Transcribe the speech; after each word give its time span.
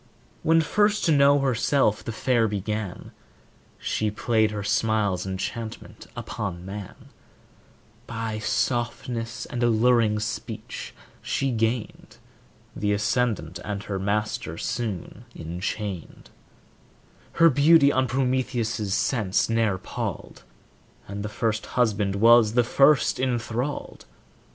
When 0.41 0.61
first 0.61 1.05
to 1.05 1.11
know 1.11 1.37
herself 1.41 2.03
the 2.03 2.11
fair 2.11 2.47
began, 2.47 3.11
She 3.77 4.09
played 4.09 4.49
her 4.49 4.63
smile's 4.63 5.27
enchantment 5.27 6.07
upon 6.15 6.65
man; 6.65 7.09
By 8.07 8.39
softness 8.39 9.45
and 9.45 9.61
alluring 9.61 10.17
speech 10.19 10.95
she 11.21 11.51
gained 11.51 12.17
The 12.75 12.93
ascendant, 12.93 13.59
and 13.63 13.83
her 13.83 13.99
master 13.99 14.57
soon 14.57 15.25
enchained; 15.35 16.31
Her 17.33 17.51
beauty 17.51 17.91
on 17.91 18.07
Prometheus' 18.07 18.95
sense 18.95 19.49
ne'er 19.49 19.77
palled, 19.77 20.41
And 21.07 21.21
the 21.21 21.29
first 21.29 21.67
husband 21.77 22.15
was 22.15 22.53
the 22.53 22.63
first 22.63 23.19
enthralled. 23.19 24.07